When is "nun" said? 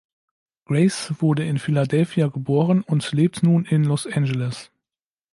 3.43-3.65